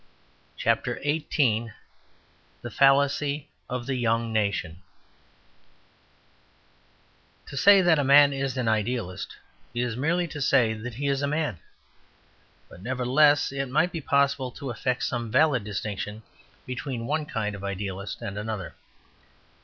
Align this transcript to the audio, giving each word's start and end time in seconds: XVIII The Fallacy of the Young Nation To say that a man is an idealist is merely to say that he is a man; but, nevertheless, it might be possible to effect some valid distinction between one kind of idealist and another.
XVIII 0.59 1.71
The 2.63 2.71
Fallacy 2.71 3.49
of 3.69 3.85
the 3.85 3.93
Young 3.93 4.33
Nation 4.33 4.81
To 7.45 7.55
say 7.55 7.83
that 7.83 7.99
a 7.99 8.03
man 8.03 8.33
is 8.33 8.57
an 8.57 8.67
idealist 8.67 9.37
is 9.75 9.95
merely 9.95 10.27
to 10.29 10.41
say 10.41 10.73
that 10.73 10.95
he 10.95 11.05
is 11.05 11.21
a 11.21 11.27
man; 11.27 11.59
but, 12.67 12.81
nevertheless, 12.81 13.51
it 13.51 13.67
might 13.69 13.91
be 13.91 14.01
possible 14.01 14.49
to 14.53 14.71
effect 14.71 15.03
some 15.03 15.29
valid 15.29 15.63
distinction 15.63 16.23
between 16.65 17.05
one 17.05 17.27
kind 17.27 17.53
of 17.55 17.63
idealist 17.63 18.23
and 18.23 18.39
another. 18.39 18.73